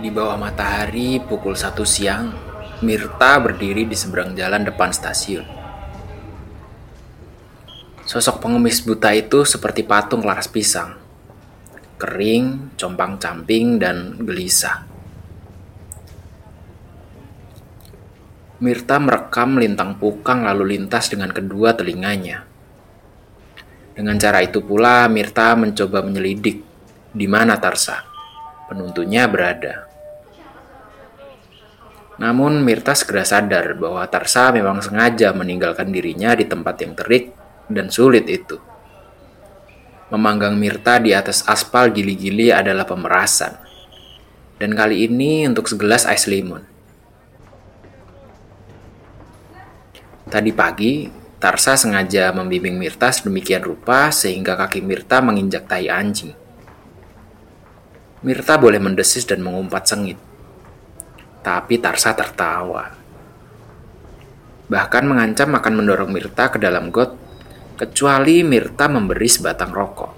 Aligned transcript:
Di 0.00 0.08
bawah 0.08 0.40
matahari 0.40 1.20
pukul 1.20 1.52
satu 1.52 1.84
siang, 1.84 2.32
Mirta 2.80 3.36
berdiri 3.36 3.84
di 3.84 3.92
seberang 3.92 4.32
jalan 4.32 4.64
depan 4.64 4.88
stasiun. 4.88 5.44
Sosok 8.08 8.40
pengemis 8.40 8.80
buta 8.80 9.12
itu 9.12 9.44
seperti 9.44 9.84
patung 9.84 10.24
laras 10.24 10.48
pisang. 10.48 10.96
Kering, 12.00 12.72
compang-camping, 12.80 13.76
dan 13.76 14.16
gelisah. 14.24 14.88
Mirta 18.64 18.96
merekam 18.96 19.60
lintang 19.60 20.00
pukang 20.00 20.48
lalu 20.48 20.80
lintas 20.80 21.12
dengan 21.12 21.36
kedua 21.36 21.76
telinganya. 21.76 22.48
Dengan 23.92 24.16
cara 24.16 24.40
itu 24.40 24.64
pula 24.64 25.04
Mirta 25.12 25.52
mencoba 25.52 26.00
menyelidik 26.00 26.64
di 27.12 27.28
mana 27.28 27.60
Tarsa, 27.60 28.00
penuntunya 28.72 29.28
berada. 29.28 29.89
Namun 32.20 32.60
Mirta 32.60 32.92
segera 32.92 33.24
sadar 33.24 33.72
bahwa 33.80 34.04
Tarsa 34.04 34.52
memang 34.52 34.84
sengaja 34.84 35.32
meninggalkan 35.32 35.88
dirinya 35.88 36.36
di 36.36 36.44
tempat 36.44 36.76
yang 36.84 36.92
terik 36.92 37.32
dan 37.72 37.88
sulit 37.88 38.28
itu. 38.28 38.60
Memanggang 40.12 40.52
Mirta 40.52 41.00
di 41.00 41.16
atas 41.16 41.40
aspal 41.48 41.88
gili-gili 41.88 42.52
adalah 42.52 42.84
pemerasan. 42.84 43.56
Dan 44.60 44.76
kali 44.76 45.08
ini 45.08 45.48
untuk 45.48 45.64
segelas 45.64 46.04
ais 46.04 46.28
limun. 46.28 46.60
Tadi 50.28 50.52
pagi, 50.52 51.08
Tarsa 51.40 51.72
sengaja 51.80 52.36
membimbing 52.36 52.76
Mirta 52.76 53.08
sedemikian 53.08 53.64
rupa 53.64 54.12
sehingga 54.12 54.60
kaki 54.60 54.84
Mirta 54.84 55.24
menginjak 55.24 55.64
tai 55.64 55.88
anjing. 55.88 56.36
Mirta 58.20 58.60
boleh 58.60 58.76
mendesis 58.76 59.24
dan 59.24 59.40
mengumpat 59.40 59.88
sengit. 59.88 60.29
Tapi 61.40 61.80
Tarsa 61.80 62.12
tertawa. 62.12 62.92
Bahkan 64.70 65.04
mengancam 65.08 65.50
akan 65.56 65.72
mendorong 65.82 66.12
Mirta 66.12 66.52
ke 66.52 66.60
dalam 66.60 66.92
got, 66.92 67.16
kecuali 67.80 68.44
Mirta 68.44 68.86
memberi 68.86 69.26
sebatang 69.26 69.72
rokok. 69.72 70.12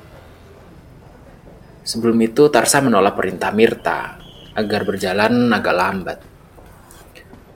Sebelum 1.86 2.18
itu 2.20 2.50
Tarsa 2.50 2.82
menolak 2.82 3.14
perintah 3.14 3.54
Mirta 3.54 4.18
agar 4.52 4.82
berjalan 4.84 5.48
agak 5.50 5.74
lambat. 5.74 6.18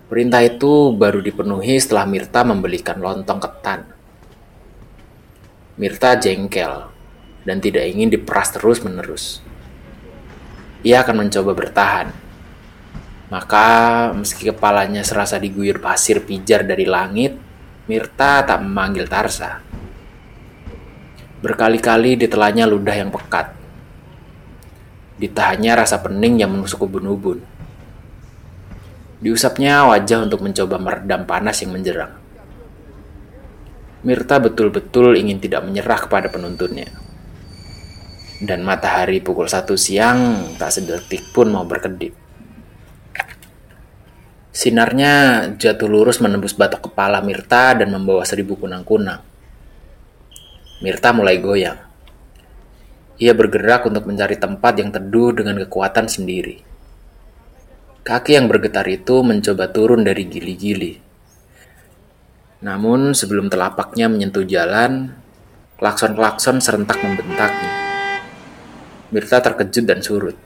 Perintah 0.06 0.39
itu 0.47 0.94
baru 0.94 1.19
dipenuhi 1.19 1.77
setelah 1.83 2.06
Mirta 2.06 2.47
membelikan 2.47 3.03
lontong 3.03 3.42
ketan. 3.42 3.81
Mirta 5.77 6.17
jengkel 6.17 6.89
dan 7.44 7.59
tidak 7.61 7.84
ingin 7.91 8.09
diperas 8.09 8.55
terus-menerus. 8.55 9.42
Ia 10.87 11.03
akan 11.03 11.27
mencoba 11.27 11.53
bertahan, 11.53 12.14
maka 13.27 13.66
meski 14.14 14.46
kepalanya 14.55 15.02
serasa 15.02 15.38
diguyur 15.42 15.82
pasir 15.82 16.22
pijar 16.22 16.62
dari 16.62 16.86
langit, 16.86 17.34
Mirta 17.86 18.42
tak 18.42 18.66
memanggil 18.66 19.06
Tarsa. 19.06 19.62
Berkali-kali 21.38 22.19
ditelannya 22.19 22.66
ludah 22.66 22.97
yang 22.98 23.14
pekat. 23.14 23.54
Ditahannya 25.22 25.72
rasa 25.78 26.02
pening 26.02 26.42
yang 26.42 26.50
menusuk 26.50 26.82
ubun-ubun. 26.82 27.38
Diusapnya 29.22 29.86
wajah 29.86 30.27
untuk 30.27 30.42
mencoba 30.42 30.82
meredam 30.82 31.30
panas 31.30 31.62
yang 31.62 31.78
menjerang. 31.78 32.10
Mirta 34.02 34.42
betul-betul 34.42 35.14
ingin 35.14 35.38
tidak 35.38 35.62
menyerah 35.62 36.02
kepada 36.02 36.27
penuntunnya. 36.27 36.91
Dan 38.42 38.66
matahari 38.66 39.22
pukul 39.22 39.47
satu 39.47 39.78
siang 39.78 40.52
tak 40.58 40.74
sedetik 40.74 41.22
pun 41.30 41.54
mau 41.54 41.62
berkedip. 41.62 42.25
Sinarnya 44.56 45.12
jatuh 45.61 45.84
lurus 45.84 46.17
menembus 46.25 46.56
batok 46.56 46.89
kepala 46.89 47.21
Mirta 47.21 47.77
dan 47.77 47.93
membawa 47.93 48.25
seribu 48.25 48.56
kunang-kunang. 48.56 49.21
Mirta 50.81 51.12
mulai 51.12 51.37
goyang. 51.44 51.77
Ia 53.21 53.37
bergerak 53.37 53.84
untuk 53.84 54.09
mencari 54.09 54.41
tempat 54.41 54.81
yang 54.81 54.89
teduh 54.89 55.37
dengan 55.37 55.61
kekuatan 55.61 56.09
sendiri. 56.09 56.65
Kaki 58.00 58.33
yang 58.33 58.49
bergetar 58.49 58.89
itu 58.89 59.21
mencoba 59.21 59.69
turun 59.69 60.09
dari 60.09 60.25
gili-gili. 60.25 61.05
Namun 62.65 63.12
sebelum 63.12 63.53
telapaknya 63.53 64.09
menyentuh 64.09 64.49
jalan, 64.49 65.21
klakson-klakson 65.77 66.65
serentak 66.65 66.97
membentaknya. 67.05 67.72
Mirta 69.12 69.45
terkejut 69.45 69.84
dan 69.84 70.00
surut. 70.00 70.46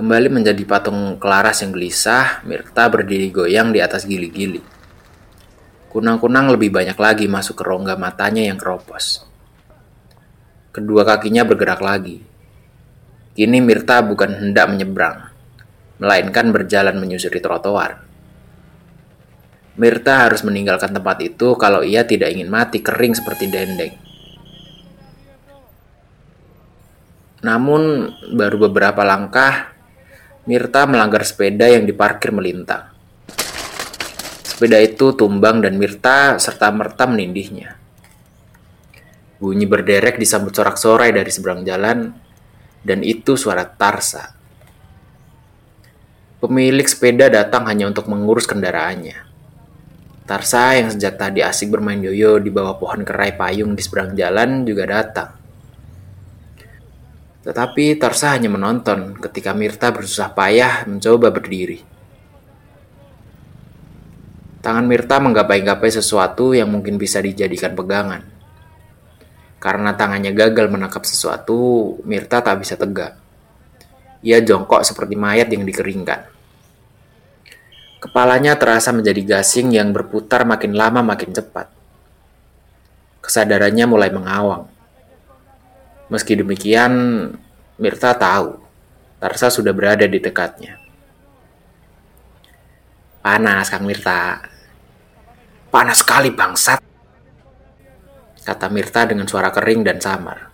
Kembali 0.00 0.32
menjadi 0.32 0.64
patung 0.64 1.20
kelaras 1.20 1.60
yang 1.60 1.76
gelisah, 1.76 2.40
Mirta 2.48 2.88
berdiri 2.88 3.28
goyang 3.28 3.68
di 3.68 3.84
atas 3.84 4.08
gili-gili. 4.08 4.64
Kunang-kunang 5.92 6.48
lebih 6.48 6.72
banyak 6.72 6.96
lagi 6.96 7.28
masuk 7.28 7.60
ke 7.60 7.68
rongga 7.68 8.00
matanya 8.00 8.48
yang 8.48 8.56
keropos. 8.56 9.28
Kedua 10.72 11.04
kakinya 11.04 11.44
bergerak 11.44 11.84
lagi. 11.84 12.16
Kini 13.36 13.60
Mirta 13.60 14.00
bukan 14.00 14.40
hendak 14.40 14.72
menyeberang, 14.72 15.36
melainkan 16.00 16.48
berjalan 16.48 16.96
menyusuri 16.96 17.44
trotoar. 17.44 18.00
Mirta 19.76 20.24
harus 20.24 20.40
meninggalkan 20.40 20.96
tempat 20.96 21.20
itu 21.20 21.60
kalau 21.60 21.84
ia 21.84 22.08
tidak 22.08 22.32
ingin 22.32 22.48
mati 22.48 22.80
kering 22.80 23.12
seperti 23.12 23.52
dendeng. 23.52 23.92
Namun, 27.44 28.08
baru 28.32 28.64
beberapa 28.64 29.04
langkah, 29.04 29.69
Mirta 30.50 30.82
melanggar 30.82 31.22
sepeda 31.22 31.70
yang 31.70 31.86
diparkir 31.86 32.34
melintang. 32.34 32.90
Sepeda 34.42 34.82
itu 34.82 35.14
tumbang 35.14 35.62
dan 35.62 35.78
Mirta 35.78 36.42
serta-merta 36.42 37.06
menindihnya. 37.06 37.78
Bunyi 39.38 39.70
berderek 39.70 40.18
disambut 40.18 40.50
sorak-sorai 40.50 41.14
dari 41.14 41.30
seberang 41.30 41.62
jalan, 41.62 42.10
dan 42.82 42.98
itu 43.06 43.38
suara 43.38 43.62
Tarsa. 43.62 44.34
Pemilik 46.42 46.88
sepeda 46.90 47.30
datang 47.30 47.70
hanya 47.70 47.86
untuk 47.86 48.10
mengurus 48.10 48.50
kendaraannya. 48.50 49.22
Tarsa 50.26 50.82
yang 50.82 50.90
sejak 50.90 51.14
tadi 51.14 51.46
asik 51.46 51.70
bermain 51.70 52.02
yoyo 52.02 52.42
di 52.42 52.50
bawah 52.50 52.74
pohon 52.74 53.06
kerai 53.06 53.38
payung 53.38 53.78
di 53.78 53.86
seberang 53.86 54.18
jalan 54.18 54.66
juga 54.66 54.82
datang. 54.82 55.39
Tetapi 57.40 57.96
Tarsa 57.96 58.36
hanya 58.36 58.52
menonton 58.52 59.16
ketika 59.16 59.56
Mirta 59.56 59.88
bersusah 59.88 60.32
payah 60.36 60.84
mencoba 60.84 61.32
berdiri. 61.32 61.80
Tangan 64.60 64.84
Mirta 64.84 65.16
menggapai-gapai 65.24 65.88
sesuatu 65.88 66.52
yang 66.52 66.68
mungkin 66.68 67.00
bisa 67.00 67.24
dijadikan 67.24 67.72
pegangan. 67.72 68.20
Karena 69.56 69.96
tangannya 69.96 70.36
gagal 70.36 70.68
menangkap 70.68 71.04
sesuatu, 71.04 71.96
Mirta 72.04 72.44
tak 72.44 72.60
bisa 72.60 72.76
tegak. 72.76 73.16
Ia 74.20 74.44
jongkok 74.44 74.84
seperti 74.84 75.16
mayat 75.16 75.48
yang 75.48 75.64
dikeringkan. 75.64 76.28
Kepalanya 78.00 78.56
terasa 78.56 78.92
menjadi 78.96 79.20
gasing 79.36 79.76
yang 79.76 79.92
berputar 79.92 80.48
makin 80.48 80.72
lama 80.72 81.04
makin 81.04 81.36
cepat. 81.36 81.68
Kesadarannya 83.20 83.84
mulai 83.84 84.08
mengawang. 84.08 84.69
Meski 86.10 86.34
demikian, 86.34 86.92
Mirta 87.80 88.12
tahu 88.18 88.60
Tarsa 89.20 89.52
sudah 89.52 89.76
berada 89.76 90.08
di 90.08 90.16
dekatnya. 90.16 90.80
Panas, 93.20 93.68
Kang 93.68 93.84
Mirta. 93.84 94.40
Panas 95.68 96.00
sekali, 96.00 96.32
bangsat. 96.32 96.80
Kata 98.40 98.66
Mirta 98.72 99.04
dengan 99.04 99.28
suara 99.28 99.52
kering 99.52 99.84
dan 99.84 100.00
samar. 100.00 100.48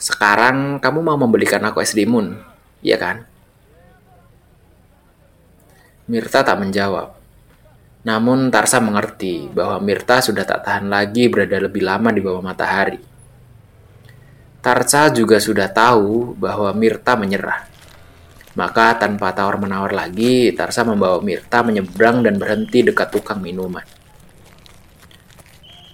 Sekarang 0.00 0.80
kamu 0.80 1.04
mau 1.04 1.20
membelikan 1.20 1.60
aku 1.68 1.84
es 1.84 1.92
limun, 1.92 2.40
iya 2.80 2.96
kan? 2.96 3.28
Mirta 6.08 6.40
tak 6.40 6.56
menjawab. 6.56 7.20
Namun 8.08 8.48
Tarsa 8.48 8.80
mengerti 8.80 9.44
bahwa 9.52 9.76
Mirta 9.84 10.24
sudah 10.24 10.48
tak 10.48 10.64
tahan 10.64 10.88
lagi 10.88 11.28
berada 11.28 11.60
lebih 11.60 11.84
lama 11.84 12.08
di 12.08 12.24
bawah 12.24 12.40
matahari. 12.40 13.07
Tarsa 14.58 15.14
juga 15.14 15.38
sudah 15.38 15.70
tahu 15.70 16.34
bahwa 16.34 16.74
Mirta 16.74 17.14
menyerah. 17.14 17.70
Maka 18.58 18.98
tanpa 18.98 19.30
tawar-menawar 19.30 19.94
lagi, 19.94 20.50
Tarsa 20.50 20.82
membawa 20.82 21.22
Mirta 21.22 21.62
menyeberang 21.62 22.26
dan 22.26 22.42
berhenti 22.42 22.82
dekat 22.82 23.14
tukang 23.14 23.38
minuman. 23.38 23.86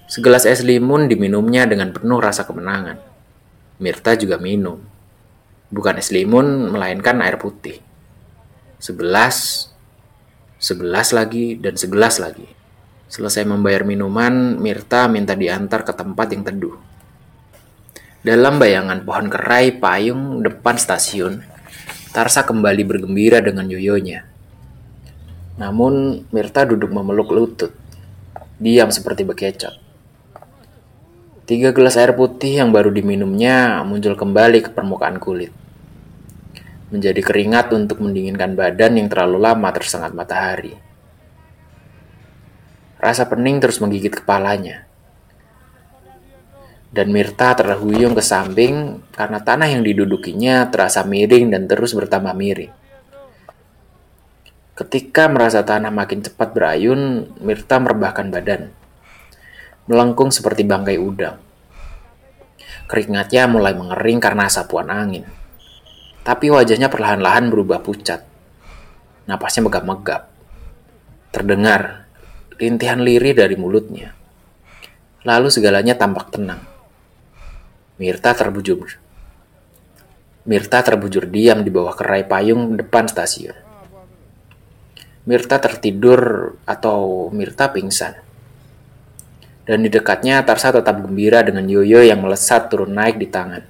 Segelas 0.08 0.48
es 0.48 0.64
limun 0.64 1.12
diminumnya 1.12 1.68
dengan 1.68 1.92
penuh 1.92 2.16
rasa 2.24 2.48
kemenangan. 2.48 2.96
Mirta 3.84 4.16
juga 4.16 4.40
minum. 4.40 4.80
Bukan 5.68 6.00
es 6.00 6.08
limun, 6.08 6.72
melainkan 6.72 7.20
air 7.20 7.36
putih. 7.36 7.84
Sebelas, 8.80 9.68
sebelas 10.56 11.12
lagi, 11.12 11.60
dan 11.60 11.76
segelas 11.76 12.16
lagi. 12.16 12.48
Selesai 13.12 13.44
membayar 13.44 13.84
minuman, 13.84 14.56
Mirta 14.56 15.04
minta 15.10 15.36
diantar 15.36 15.84
ke 15.84 15.92
tempat 15.92 16.32
yang 16.32 16.48
teduh. 16.48 16.93
Dalam 18.24 18.56
bayangan 18.56 19.04
pohon 19.04 19.28
kerai 19.28 19.76
payung 19.76 20.40
depan 20.40 20.80
stasiun, 20.80 21.44
Tarsa 22.08 22.48
kembali 22.48 22.80
bergembira 22.88 23.44
dengan 23.44 23.68
yoyonya. 23.68 24.24
Namun, 25.60 26.24
Mirta 26.32 26.64
duduk 26.64 26.88
memeluk 26.88 27.28
lutut, 27.28 27.76
diam 28.56 28.88
seperti 28.88 29.28
bekecot. 29.28 29.76
Tiga 31.44 31.76
gelas 31.76 32.00
air 32.00 32.16
putih 32.16 32.64
yang 32.64 32.72
baru 32.72 32.88
diminumnya 32.88 33.84
muncul 33.84 34.16
kembali 34.16 34.64
ke 34.64 34.70
permukaan 34.72 35.20
kulit. 35.20 35.52
Menjadi 36.88 37.20
keringat 37.20 37.76
untuk 37.76 38.00
mendinginkan 38.00 38.56
badan 38.56 39.04
yang 39.04 39.12
terlalu 39.12 39.36
lama 39.36 39.68
tersengat 39.68 40.16
matahari. 40.16 40.72
Rasa 42.96 43.28
pening 43.28 43.60
terus 43.60 43.84
menggigit 43.84 44.24
kepalanya 44.24 44.88
dan 46.94 47.10
Mirta 47.10 47.58
terhuyung 47.58 48.14
ke 48.14 48.22
samping 48.22 49.02
karena 49.10 49.42
tanah 49.42 49.66
yang 49.66 49.82
didudukinya 49.82 50.70
terasa 50.70 51.02
miring 51.02 51.50
dan 51.50 51.66
terus 51.66 51.90
bertambah 51.90 52.30
miring. 52.38 52.70
Ketika 54.78 55.26
merasa 55.26 55.66
tanah 55.66 55.90
makin 55.90 56.22
cepat 56.22 56.54
berayun, 56.54 57.34
Mirta 57.42 57.82
merebahkan 57.82 58.30
badan. 58.30 58.70
Melengkung 59.90 60.30
seperti 60.30 60.62
bangkai 60.62 60.94
udang. 61.02 61.42
Keringatnya 62.86 63.50
mulai 63.50 63.74
mengering 63.74 64.22
karena 64.22 64.46
sapuan 64.46 64.86
angin. 64.86 65.26
Tapi 66.22 66.46
wajahnya 66.46 66.86
perlahan-lahan 66.86 67.50
berubah 67.50 67.82
pucat. 67.82 68.22
Napasnya 69.26 69.66
megap-megap. 69.66 70.30
Terdengar 71.34 72.06
rintihan 72.54 73.02
lirih 73.02 73.34
dari 73.34 73.58
mulutnya. 73.58 74.14
Lalu 75.26 75.50
segalanya 75.50 75.98
tampak 75.98 76.30
tenang. 76.30 76.73
Mirta 77.94 78.34
terbujur. 78.34 78.90
Mirta 80.50 80.82
terbujur 80.82 81.30
diam 81.30 81.62
di 81.62 81.70
bawah 81.70 81.94
kerai 81.94 82.26
payung 82.26 82.74
depan 82.74 83.06
stasiun. 83.06 83.54
Mirta 85.30 85.62
tertidur 85.62 86.52
atau 86.66 87.30
Mirta 87.30 87.70
pingsan. 87.70 88.18
Dan 89.62 89.86
di 89.86 89.88
dekatnya 89.94 90.42
Tarsa 90.42 90.74
tetap 90.74 91.06
gembira 91.06 91.46
dengan 91.46 91.70
Yoyo 91.70 92.02
yang 92.02 92.18
melesat 92.18 92.66
turun 92.66 92.98
naik 92.98 93.14
di 93.14 93.30
tangan. 93.30 93.62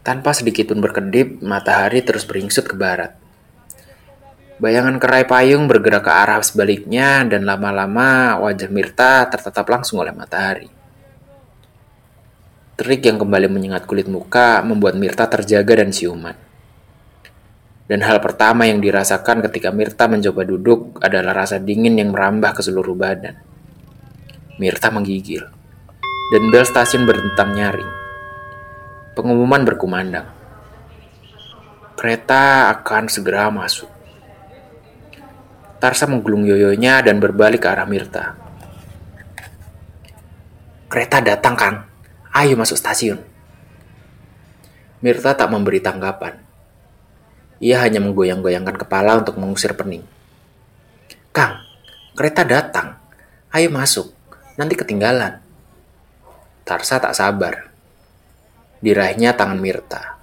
Tanpa 0.00 0.32
sedikit 0.32 0.72
pun 0.72 0.80
berkedip, 0.80 1.44
matahari 1.44 2.00
terus 2.00 2.24
beringsut 2.24 2.64
ke 2.64 2.80
barat. 2.80 3.23
Bayangan 4.54 5.02
kerai 5.02 5.26
payung 5.26 5.66
bergerak 5.66 6.06
ke 6.06 6.12
arah 6.14 6.38
sebaliknya 6.38 7.26
dan 7.26 7.42
lama-lama 7.42 8.38
wajah 8.38 8.70
Mirta 8.70 9.26
tertatap 9.26 9.66
langsung 9.66 9.98
oleh 9.98 10.14
matahari. 10.14 10.70
Terik 12.78 13.02
yang 13.02 13.18
kembali 13.18 13.50
menyengat 13.50 13.82
kulit 13.86 14.06
muka 14.06 14.62
membuat 14.62 14.94
Mirta 14.94 15.26
terjaga 15.26 15.82
dan 15.82 15.90
siuman. 15.90 16.38
Dan 17.90 18.02
hal 18.06 18.22
pertama 18.22 18.66
yang 18.66 18.78
dirasakan 18.78 19.42
ketika 19.50 19.74
Mirta 19.74 20.06
mencoba 20.06 20.46
duduk 20.46 21.02
adalah 21.02 21.34
rasa 21.44 21.58
dingin 21.58 21.98
yang 21.98 22.14
merambah 22.14 22.54
ke 22.54 22.62
seluruh 22.62 22.94
badan. 22.94 23.34
Mirta 24.62 24.90
menggigil. 24.94 25.42
Dan 26.30 26.42
bel 26.54 26.62
stasiun 26.62 27.06
berdentang 27.10 27.54
nyaring. 27.58 27.90
Pengumuman 29.18 29.62
berkumandang. 29.66 30.30
Kereta 31.98 32.74
akan 32.74 33.06
segera 33.06 33.50
masuk. 33.50 33.93
Tarsa 35.84 36.08
menggulung 36.08 36.48
yoyonya 36.48 37.04
dan 37.04 37.20
berbalik 37.20 37.60
ke 37.60 37.68
arah 37.68 37.84
Mirta. 37.84 38.32
Kereta 40.88 41.20
datang, 41.20 41.52
Kang. 41.60 41.76
Ayo 42.32 42.56
masuk 42.56 42.80
stasiun. 42.80 43.20
Mirta 45.04 45.36
tak 45.36 45.52
memberi 45.52 45.84
tanggapan. 45.84 46.40
Ia 47.60 47.84
hanya 47.84 48.00
menggoyang-goyangkan 48.00 48.80
kepala 48.80 49.20
untuk 49.20 49.36
mengusir 49.36 49.76
pening. 49.76 50.08
Kang, 51.36 51.60
kereta 52.16 52.48
datang. 52.48 52.96
Ayo 53.52 53.68
masuk. 53.68 54.08
Nanti 54.56 54.80
ketinggalan. 54.80 55.44
Tarsa 56.64 56.96
tak 56.96 57.12
sabar. 57.12 57.68
Diraihnya 58.80 59.36
tangan 59.36 59.60
Mirta. 59.60 60.16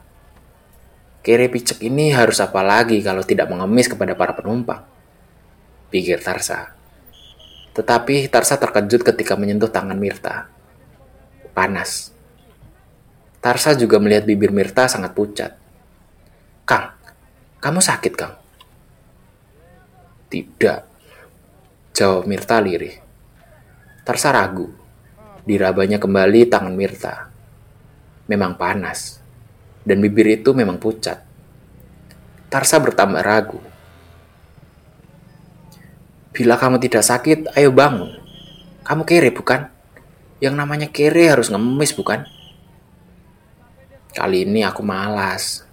Kere 1.21 1.53
picek 1.53 1.85
ini 1.85 2.09
harus 2.09 2.41
apa 2.41 2.65
lagi 2.65 2.97
kalau 3.05 3.21
tidak 3.21 3.45
mengemis 3.45 3.85
kepada 3.85 4.17
para 4.17 4.33
penumpang? 4.33 4.89
Pikir 5.91 6.23
Tarsa. 6.23 6.71
Tetapi 7.75 8.31
Tarsa 8.31 8.55
terkejut 8.55 9.03
ketika 9.03 9.35
menyentuh 9.35 9.67
tangan 9.67 9.99
Mirta. 9.99 10.47
Panas. 11.51 12.15
Tarsa 13.43 13.75
juga 13.75 13.99
melihat 13.99 14.23
bibir 14.23 14.55
Mirta 14.55 14.87
sangat 14.87 15.11
pucat. 15.11 15.59
Kang, 16.63 16.95
kamu 17.59 17.79
sakit, 17.83 18.13
Kang? 18.15 18.39
Tidak. 20.31 20.79
Jawab 21.91 22.23
Mirta 22.23 22.63
lirih. 22.63 22.95
Tarsa 24.07 24.31
ragu. 24.31 24.71
Dirabanya 25.43 25.99
kembali 25.99 26.47
tangan 26.47 26.75
Mirta. 26.75 27.27
Memang 28.31 28.55
panas. 28.55 29.19
Dan 29.83 29.99
bibir 29.99 30.27
itu 30.29 30.55
memang 30.55 30.79
pucat. 30.79 31.19
Tarsa 32.47 32.79
bertambah 32.79 33.23
ragu. 33.23 33.70
Bila 36.31 36.55
kamu 36.55 36.79
tidak 36.79 37.03
sakit, 37.03 37.59
ayo 37.59 37.75
bangun. 37.75 38.15
Kamu 38.87 39.03
kere 39.03 39.35
bukan? 39.35 39.67
Yang 40.39 40.55
namanya 40.55 40.87
kere 40.87 41.27
harus 41.27 41.51
ngemis 41.51 41.91
bukan? 41.91 42.23
Kali 44.15 44.47
ini 44.47 44.63
aku 44.63 44.79
malas. 44.79 45.67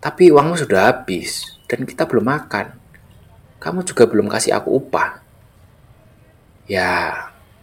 Tapi 0.00 0.32
uangmu 0.32 0.56
sudah 0.56 0.88
habis 0.88 1.60
dan 1.68 1.84
kita 1.84 2.08
belum 2.08 2.24
makan. 2.24 2.72
Kamu 3.60 3.84
juga 3.84 4.08
belum 4.08 4.32
kasih 4.32 4.56
aku 4.56 4.80
upah. 4.80 5.20
Ya, 6.64 7.12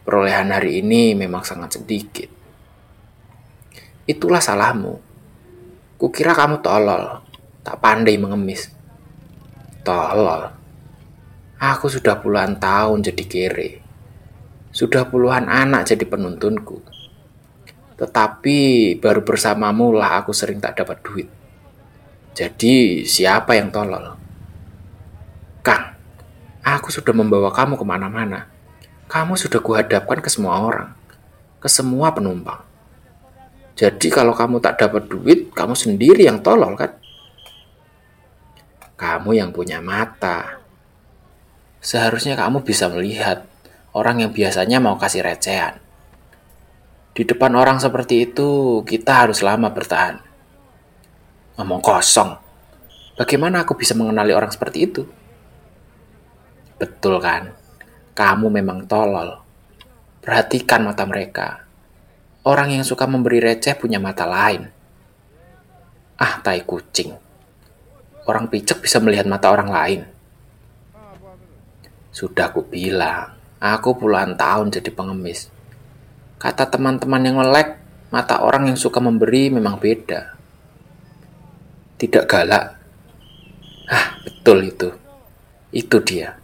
perolehan 0.05 0.53
hari 0.53 0.85
ini 0.85 1.17
memang 1.17 1.41
sangat 1.41 1.81
sedikit. 1.81 2.29
Itulah 4.05 4.41
salahmu. 4.41 5.01
Kukira 5.97 6.33
kamu 6.33 6.61
tolol, 6.61 7.25
tak 7.61 7.77
pandai 7.77 8.17
mengemis. 8.17 8.69
Tolol. 9.85 10.60
Aku 11.61 11.93
sudah 11.93 12.17
puluhan 12.17 12.57
tahun 12.57 13.05
jadi 13.05 13.23
kere. 13.29 13.69
Sudah 14.73 15.05
puluhan 15.05 15.45
anak 15.45 15.85
jadi 15.85 16.09
penuntunku. 16.09 16.81
Tetapi 18.01 18.57
baru 18.97 19.21
bersamamu 19.21 19.93
lah 19.93 20.25
aku 20.25 20.33
sering 20.33 20.57
tak 20.57 20.81
dapat 20.81 21.05
duit. 21.05 21.29
Jadi 22.33 23.05
siapa 23.05 23.53
yang 23.53 23.69
tolol? 23.69 24.17
Kang, 25.61 25.93
aku 26.65 26.89
sudah 26.89 27.13
membawa 27.13 27.53
kamu 27.53 27.77
ke 27.77 27.85
mana-mana. 27.85 28.49
Kamu 29.05 29.37
sudah 29.37 29.61
kuhadapkan 29.61 30.17
ke 30.17 30.33
semua 30.33 30.65
orang. 30.65 30.97
Ke 31.61 31.69
semua 31.69 32.09
penumpang. 32.09 32.65
Jadi 33.77 34.09
kalau 34.09 34.33
kamu 34.33 34.57
tak 34.65 34.81
dapat 34.81 35.05
duit, 35.05 35.53
kamu 35.53 35.77
sendiri 35.77 36.25
yang 36.25 36.41
tolol 36.41 36.73
kan? 36.73 36.97
Kamu 38.97 39.37
yang 39.37 39.53
punya 39.53 39.77
mata, 39.77 40.60
Seharusnya 41.81 42.37
kamu 42.37 42.61
bisa 42.61 42.85
melihat 42.93 43.49
orang 43.97 44.21
yang 44.21 44.31
biasanya 44.31 44.77
mau 44.77 45.01
kasih 45.01 45.25
recehan. 45.25 45.81
Di 47.17 47.25
depan 47.25 47.57
orang 47.57 47.81
seperti 47.81 48.29
itu, 48.29 48.79
kita 48.85 49.25
harus 49.25 49.41
lama 49.41 49.67
bertahan. 49.73 50.21
Ngomong 51.57 51.81
kosong. 51.81 52.37
Bagaimana 53.17 53.65
aku 53.65 53.73
bisa 53.75 53.97
mengenali 53.97 54.29
orang 54.31 54.53
seperti 54.53 54.79
itu? 54.85 55.03
Betul 56.77 57.17
kan? 57.17 57.51
Kamu 58.13 58.47
memang 58.53 58.85
tolol. 58.85 59.41
Perhatikan 60.21 60.85
mata 60.85 61.03
mereka. 61.09 61.65
Orang 62.45 62.73
yang 62.77 62.85
suka 62.85 63.09
memberi 63.09 63.41
receh 63.41 63.73
punya 63.73 63.97
mata 63.97 64.29
lain. 64.29 64.69
Ah, 66.21 66.37
tai 66.45 66.61
kucing. 66.61 67.17
Orang 68.29 68.53
picek 68.53 68.85
bisa 68.85 69.01
melihat 69.01 69.25
mata 69.25 69.49
orang 69.49 69.69
lain. 69.73 70.20
Sudah 72.11 72.51
aku 72.51 72.67
bilang, 72.67 73.39
aku 73.63 73.95
puluhan 73.95 74.35
tahun 74.35 74.67
jadi 74.67 74.91
pengemis. 74.91 75.47
Kata 76.35 76.67
teman-teman 76.67 77.23
yang 77.23 77.39
melek, 77.39 77.79
mata 78.11 78.43
orang 78.43 78.67
yang 78.67 78.75
suka 78.75 78.99
memberi 78.99 79.47
memang 79.47 79.79
beda. 79.79 80.35
Tidak 81.95 82.27
galak. 82.27 82.65
Ah, 83.87 84.19
betul 84.27 84.67
itu. 84.67 84.89
Itu 85.71 86.03
dia. 86.03 86.35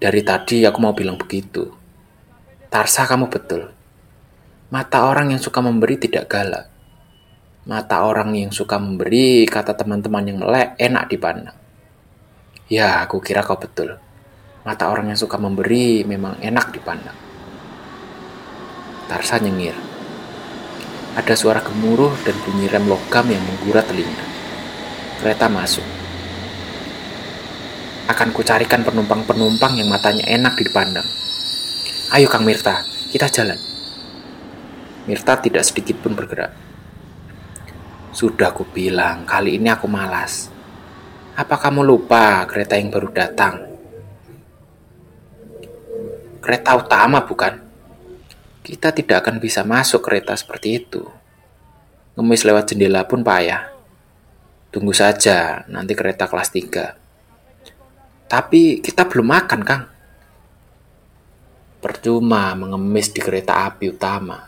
Dari 0.00 0.20
tadi 0.24 0.64
aku 0.64 0.78
mau 0.80 0.96
bilang 0.96 1.20
begitu. 1.20 1.68
Tarsa 2.72 3.04
kamu 3.04 3.28
betul. 3.28 3.72
Mata 4.72 5.04
orang 5.04 5.36
yang 5.36 5.40
suka 5.40 5.60
memberi 5.60 6.00
tidak 6.00 6.28
galak. 6.32 6.66
Mata 7.64 8.04
orang 8.04 8.36
yang 8.36 8.52
suka 8.52 8.76
memberi, 8.76 9.48
kata 9.48 9.72
teman-teman 9.72 10.24
yang 10.28 10.38
melek, 10.44 10.76
enak 10.76 11.08
dipandang. 11.08 11.56
Ya, 12.68 13.00
aku 13.00 13.24
kira 13.24 13.40
kau 13.40 13.56
betul. 13.56 13.96
Mata 14.64 14.88
orang 14.88 15.12
yang 15.12 15.20
suka 15.20 15.36
memberi 15.36 16.08
memang 16.08 16.40
enak 16.40 16.72
dipandang. 16.72 17.12
Tarsa 19.04 19.36
nyengir. 19.36 19.76
Ada 21.20 21.36
suara 21.36 21.60
gemuruh 21.60 22.16
dan 22.24 22.32
bunyi 22.48 22.72
rem 22.72 22.88
logam 22.88 23.28
yang 23.28 23.44
menggurat 23.44 23.84
telinga. 23.84 24.24
Kereta 25.20 25.52
masuk. 25.52 25.84
Akan 28.08 28.32
kucarikan 28.32 28.80
penumpang-penumpang 28.88 29.76
yang 29.76 29.92
matanya 29.92 30.24
enak 30.32 30.56
dipandang. 30.56 31.04
Ayo 32.16 32.32
Kang 32.32 32.48
Mirta, 32.48 32.88
kita 33.12 33.28
jalan. 33.28 33.60
Mirta 35.04 35.44
tidak 35.44 35.68
sedikit 35.68 36.00
pun 36.00 36.16
bergerak. 36.16 36.56
Sudah 38.16 38.56
ku 38.56 38.64
bilang, 38.64 39.28
kali 39.28 39.60
ini 39.60 39.68
aku 39.68 39.84
malas. 39.92 40.48
Apa 41.36 41.60
kamu 41.60 41.84
lupa 41.84 42.48
kereta 42.48 42.80
yang 42.80 42.88
baru 42.88 43.12
datang? 43.12 43.73
Kereta 46.44 46.76
utama 46.76 47.24
bukan? 47.24 47.56
Kita 48.60 48.92
tidak 48.92 49.24
akan 49.24 49.40
bisa 49.40 49.64
masuk 49.64 50.04
kereta 50.04 50.36
seperti 50.36 50.76
itu. 50.76 51.00
Ngemis 52.20 52.44
lewat 52.44 52.68
jendela 52.68 53.08
pun 53.08 53.24
payah. 53.24 53.72
Tunggu 54.68 54.92
saja, 54.92 55.64
nanti 55.72 55.96
kereta 55.96 56.28
kelas 56.28 56.52
3. 56.52 58.28
Tapi 58.28 58.84
kita 58.84 59.08
belum 59.08 59.24
makan, 59.24 59.60
Kang. 59.64 59.88
Percuma 61.80 62.52
mengemis 62.52 63.08
di 63.08 63.24
kereta 63.24 63.64
api 63.64 63.96
utama. 63.96 64.44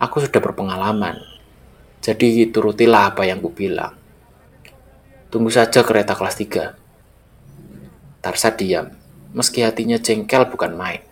Aku 0.00 0.24
sudah 0.24 0.40
berpengalaman. 0.40 1.20
Jadi 2.00 2.48
turutilah 2.48 3.12
apa 3.12 3.28
yang 3.28 3.44
kubilang. 3.44 3.92
Tunggu 5.28 5.52
saja 5.52 5.84
kereta 5.84 6.16
kelas 6.16 6.36
3. 6.40 8.24
Tarsa 8.24 8.56
diam, 8.56 8.88
meski 9.36 9.60
hatinya 9.60 10.00
jengkel 10.00 10.48
bukan 10.48 10.72
main. 10.72 11.09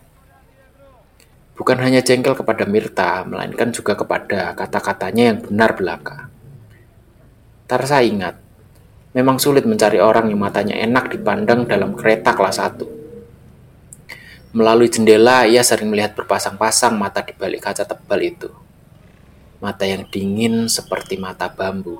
Bukan 1.58 1.74
hanya 1.82 1.98
jengkel 1.98 2.38
kepada 2.38 2.62
Mirta, 2.70 3.26
melainkan 3.26 3.74
juga 3.74 3.98
kepada 3.98 4.54
kata-katanya 4.54 5.34
yang 5.34 5.38
benar 5.42 5.74
belaka. 5.74 6.30
Tarsa 7.66 7.98
ingat, 8.06 8.38
memang 9.10 9.42
sulit 9.42 9.66
mencari 9.66 9.98
orang 9.98 10.30
yang 10.30 10.38
matanya 10.38 10.78
enak 10.78 11.18
dipandang 11.18 11.66
dalam 11.66 11.98
kereta 11.98 12.30
kelas 12.38 12.62
1. 12.62 14.54
Melalui 14.54 14.86
jendela, 14.86 15.50
ia 15.50 15.66
sering 15.66 15.90
melihat 15.90 16.14
berpasang-pasang 16.14 16.94
mata 16.94 17.26
di 17.26 17.34
balik 17.34 17.66
kaca 17.66 17.82
tebal 17.82 18.22
itu. 18.22 18.48
Mata 19.58 19.82
yang 19.82 20.06
dingin 20.06 20.70
seperti 20.70 21.18
mata 21.18 21.50
bambu. 21.50 21.98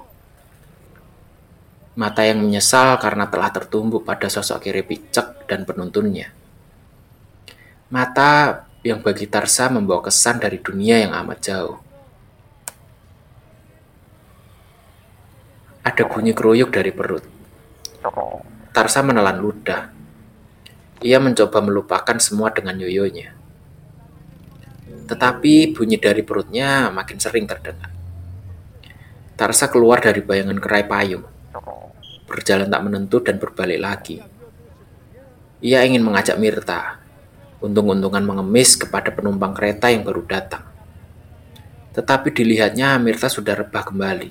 Mata 1.99 2.23
yang 2.23 2.38
menyesal 2.47 2.95
karena 3.03 3.27
telah 3.27 3.50
tertumbuk 3.50 4.07
pada 4.07 4.31
sosok 4.31 4.62
kiri 4.62 4.87
picek 4.87 5.50
dan 5.50 5.67
penuntunnya. 5.67 6.31
Mata 7.91 8.62
yang 8.88 9.04
bagi 9.04 9.28
Tarsa 9.28 9.68
membawa 9.68 10.00
kesan 10.09 10.40
dari 10.40 10.57
dunia 10.64 11.04
yang 11.04 11.12
amat 11.12 11.38
jauh. 11.45 11.76
Ada 15.85 16.04
bunyi 16.09 16.33
keruyuk 16.33 16.73
dari 16.73 16.92
perut. 16.92 17.25
Tarsa 18.73 19.04
menelan 19.04 19.40
ludah. 19.40 19.92
Ia 21.04 21.21
mencoba 21.21 21.61
melupakan 21.61 22.16
semua 22.18 22.50
dengan 22.50 22.76
yoyonya. 22.76 23.33
Tetapi 25.09 25.73
bunyi 25.73 25.97
dari 25.97 26.21
perutnya 26.21 26.92
makin 26.92 27.16
sering 27.16 27.49
terdengar. 27.49 27.88
Tarsa 29.38 29.71
keluar 29.71 30.02
dari 30.02 30.21
bayangan 30.21 30.59
kerai 30.59 30.85
payung. 30.85 31.25
Berjalan 32.28 32.68
tak 32.68 32.83
menentu 32.85 33.25
dan 33.25 33.40
berbalik 33.40 33.80
lagi. 33.80 34.18
Ia 35.64 35.83
ingin 35.87 36.04
mengajak 36.04 36.37
Mirta, 36.38 36.98
untung-untungan 37.59 38.23
mengemis 38.23 38.79
kepada 38.79 39.11
penumpang 39.11 39.50
kereta 39.55 39.91
yang 39.91 40.07
baru 40.07 40.23
datang. 40.27 40.62
Tetapi 41.95 42.31
dilihatnya 42.31 42.95
Mirta 43.03 43.27
sudah 43.27 43.59
rebah 43.59 43.83
kembali. 43.83 44.31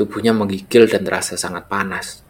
Tubuhnya 0.00 0.32
menggigil 0.32 0.88
dan 0.88 1.04
terasa 1.04 1.36
sangat 1.36 1.68
panas. 1.68 2.24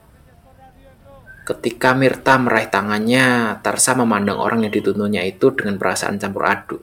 Ketika 1.46 1.94
Mirta 1.94 2.34
meraih 2.38 2.70
tangannya, 2.70 3.58
Tarsa 3.62 3.94
memandang 3.94 4.38
orang 4.38 4.66
yang 4.66 4.74
dituntunnya 4.74 5.22
itu 5.22 5.54
dengan 5.54 5.78
perasaan 5.78 6.18
campur 6.18 6.46
aduk. 6.46 6.82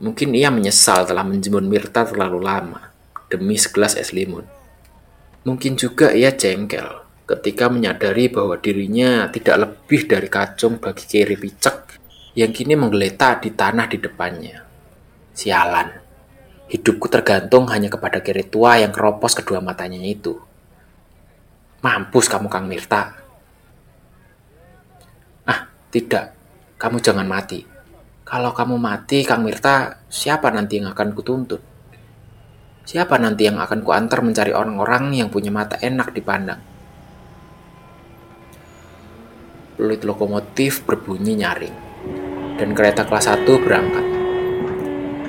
Mungkin 0.00 0.32
ia 0.32 0.48
menyesal 0.48 1.04
telah 1.04 1.26
menjemput 1.26 1.64
Mirta 1.64 2.08
terlalu 2.08 2.40
lama 2.40 2.92
demi 3.28 3.60
segelas 3.60 3.92
es 3.98 4.16
limun. 4.16 4.48
Mungkin 5.44 5.76
juga 5.76 6.12
ia 6.16 6.32
jengkel 6.32 7.07
ketika 7.28 7.68
menyadari 7.68 8.32
bahwa 8.32 8.56
dirinya 8.56 9.28
tidak 9.28 9.56
lebih 9.60 10.08
dari 10.08 10.28
kacung 10.32 10.80
bagi 10.80 11.04
kiri 11.04 11.36
picek 11.36 12.00
yang 12.32 12.56
kini 12.56 12.72
menggeletak 12.72 13.44
di 13.44 13.52
tanah 13.52 13.84
di 13.84 14.00
depannya. 14.00 14.64
Sialan, 15.36 15.88
hidupku 16.72 17.12
tergantung 17.12 17.68
hanya 17.68 17.92
kepada 17.92 18.24
kiri 18.24 18.48
tua 18.48 18.80
yang 18.80 18.96
keropos 18.96 19.36
kedua 19.36 19.60
matanya 19.60 20.00
itu. 20.00 20.40
Mampus 21.84 22.32
kamu 22.32 22.48
Kang 22.48 22.64
Mirta. 22.64 23.12
Ah, 25.44 25.68
tidak. 25.92 26.32
Kamu 26.80 26.98
jangan 26.98 27.28
mati. 27.28 27.62
Kalau 28.24 28.50
kamu 28.50 28.76
mati, 28.80 29.22
Kang 29.22 29.44
Mirta, 29.44 30.04
siapa 30.10 30.50
nanti 30.50 30.80
yang 30.80 30.90
akan 30.90 31.14
kutuntut? 31.14 31.62
Siapa 32.88 33.20
nanti 33.20 33.46
yang 33.46 33.60
akan 33.60 33.84
kuantar 33.84 34.24
mencari 34.24 34.50
orang-orang 34.50 35.12
yang 35.12 35.28
punya 35.28 35.52
mata 35.52 35.76
enak 35.78 36.16
dipandang? 36.16 36.77
Peluit 39.78 40.02
lokomotif 40.02 40.82
berbunyi 40.82 41.38
nyaring, 41.38 41.76
dan 42.58 42.74
kereta 42.74 43.06
kelas 43.06 43.30
1 43.30 43.46
berangkat. 43.62 44.02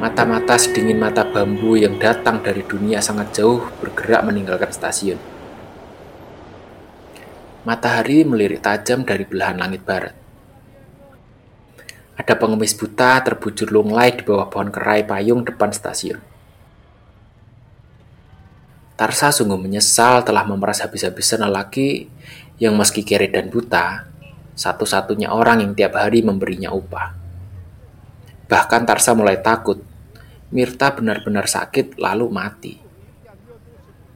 Mata-mata 0.01 0.57
sedingin 0.57 0.97
mata 0.97 1.21
bambu 1.21 1.77
yang 1.77 2.01
datang 2.01 2.41
dari 2.41 2.65
dunia 2.65 2.97
sangat 2.97 3.29
jauh 3.37 3.69
bergerak 3.77 4.25
meninggalkan 4.25 4.73
stasiun. 4.73 5.21
Matahari 7.61 8.25
melirik 8.25 8.65
tajam 8.65 9.05
dari 9.05 9.29
belahan 9.29 9.61
langit 9.61 9.85
barat. 9.85 10.17
Ada 12.17 12.33
pengemis 12.33 12.73
buta 12.73 13.21
terbujur 13.21 13.69
lunglai 13.69 14.17
di 14.17 14.25
bawah 14.25 14.49
pohon 14.49 14.73
kerai 14.73 15.05
payung 15.05 15.45
depan 15.45 15.69
stasiun. 15.69 16.17
Tarsa 18.97 19.29
sungguh 19.29 19.61
menyesal 19.61 20.25
telah 20.25 20.43
memeras 20.43 20.81
habis-habisan 20.81 21.45
lelaki 21.45 22.09
yang 22.59 22.75
meski 22.75 23.07
kere 23.07 23.31
dan 23.31 23.47
buta, 23.47 24.08
satu-satunya 24.59 25.31
orang 25.31 25.63
yang 25.63 25.71
tiap 25.71 25.95
hari 25.95 26.19
memberinya 26.19 26.75
upah. 26.75 27.15
Bahkan 28.51 28.83
Tarsa 28.83 29.15
mulai 29.15 29.39
takut 29.39 29.79
Mirta 30.49 30.89
benar-benar 30.91 31.45
sakit 31.45 32.01
lalu 32.01 32.25
mati. 32.27 32.73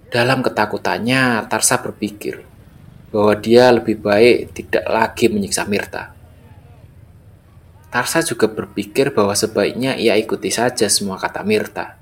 Dalam 0.09 0.43
ketakutannya, 0.43 1.45
Tarsa 1.47 1.79
berpikir 1.79 2.43
bahwa 3.13 3.37
dia 3.37 3.69
lebih 3.69 4.01
baik 4.01 4.57
tidak 4.57 4.85
lagi 4.89 5.29
menyiksa 5.29 5.69
Mirta. 5.69 6.09
Tarsa 7.93 8.25
juga 8.25 8.49
berpikir 8.49 9.13
bahwa 9.13 9.37
sebaiknya 9.37 9.93
ia 9.93 10.17
ikuti 10.17 10.49
saja 10.49 10.89
semua 10.89 11.21
kata 11.21 11.45
Mirta. 11.45 12.01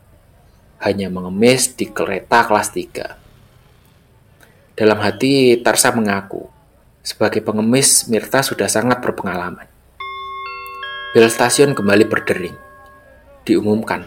Hanya 0.79 1.11
mengemis 1.11 1.75
di 1.75 1.91
kereta 1.91 2.47
kelas 2.47 2.71
3. 2.71 4.79
Dalam 4.79 5.03
hati, 5.03 5.59
Tarsa 5.59 5.91
mengaku 5.91 6.50
sebagai 7.01 7.41
pengemis, 7.41 8.05
Mirta 8.09 8.45
sudah 8.45 8.69
sangat 8.69 9.01
berpengalaman. 9.01 9.65
Bel 11.11 11.27
stasiun 11.27 11.73
kembali 11.73 12.05
berdering. 12.07 12.55
Diumumkan, 13.41 14.05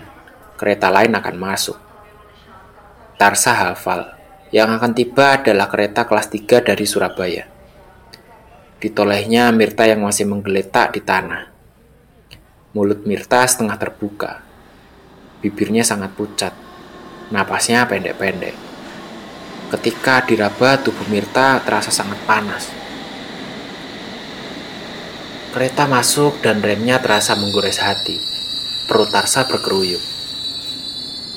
kereta 0.55 0.89
lain 0.89 1.13
akan 1.13 1.37
masuk. 1.37 1.77
Tarsa 3.19 3.53
hafal, 3.53 4.15
yang 4.55 4.71
akan 4.71 4.95
tiba 4.95 5.43
adalah 5.43 5.67
kereta 5.67 6.07
kelas 6.07 6.31
3 6.31 6.63
dari 6.63 6.87
Surabaya. 6.87 7.45
Ditolehnya 8.79 9.51
Mirta 9.51 9.91
yang 9.91 10.07
masih 10.07 10.31
menggeletak 10.31 10.95
di 10.95 11.03
tanah. 11.03 11.51
Mulut 12.75 13.03
Mirta 13.07 13.43
setengah 13.43 13.75
terbuka. 13.75 14.43
Bibirnya 15.43 15.83
sangat 15.83 16.15
pucat. 16.15 16.55
Napasnya 17.35 17.89
pendek-pendek. 17.91 18.55
Ketika 19.75 20.23
diraba, 20.23 20.79
tubuh 20.79 21.09
Mirta 21.11 21.59
terasa 21.65 21.91
sangat 21.91 22.23
panas. 22.23 22.84
Kereta 25.55 25.87
masuk 25.87 26.43
dan 26.43 26.59
remnya 26.59 26.99
terasa 26.99 27.39
menggores 27.39 27.79
hati. 27.79 28.19
Perut 28.91 29.07
Tarsa 29.15 29.47
berkeruyuk. 29.47 30.03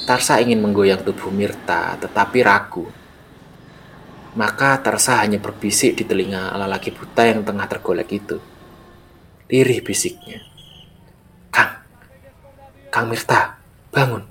Tarsa 0.09 0.41
ingin 0.41 0.57
menggoyang 0.57 1.05
tubuh 1.05 1.29
Mirta, 1.29 1.93
tetapi 2.01 2.41
ragu. 2.41 2.89
Maka 4.33 4.81
Tarsa 4.81 5.21
hanya 5.21 5.37
berbisik 5.37 6.01
di 6.01 6.01
telinga 6.01 6.49
lelaki 6.57 6.89
buta 6.97 7.29
yang 7.29 7.45
tengah 7.45 7.69
tergolek 7.69 8.09
itu. 8.09 8.41
Lirih 9.53 9.85
bisiknya. 9.85 10.41
Kang, 11.53 11.85
Kang 12.89 13.13
Mirta, 13.13 13.61
bangun. 13.93 14.25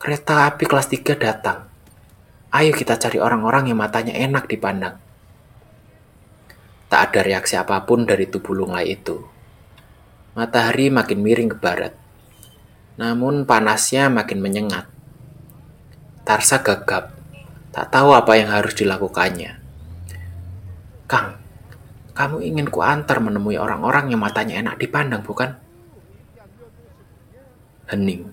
Kereta 0.00 0.48
api 0.48 0.64
kelas 0.64 0.88
3 0.88 1.12
datang. 1.20 1.68
Ayo 2.48 2.72
kita 2.72 2.96
cari 2.96 3.20
orang-orang 3.20 3.68
yang 3.68 3.76
matanya 3.76 4.16
enak 4.16 4.48
dipandang. 4.48 5.03
Tak 6.94 7.10
ada 7.10 7.26
reaksi 7.26 7.58
apa 7.58 7.82
pun 7.82 8.06
dari 8.06 8.30
tubuh 8.30 8.54
lunglai 8.54 8.94
itu. 8.94 9.18
Matahari 10.38 10.94
makin 10.94 11.26
miring 11.26 11.50
ke 11.50 11.58
barat. 11.58 11.90
Namun 13.02 13.50
panasnya 13.50 14.06
makin 14.06 14.38
menyengat. 14.38 14.86
Tarsa 16.22 16.62
gagap, 16.62 17.10
tak 17.74 17.90
tahu 17.90 18.14
apa 18.14 18.38
yang 18.38 18.54
harus 18.54 18.78
dilakukannya. 18.78 19.58
Kang, 21.10 21.34
kamu 22.14 22.46
ingin 22.46 22.70
ku 22.70 22.78
antar 22.86 23.18
menemui 23.18 23.58
orang-orang 23.58 24.14
yang 24.14 24.22
matanya 24.22 24.62
enak 24.62 24.78
dipandang, 24.78 25.26
bukan? 25.26 25.50
Hening. 27.90 28.30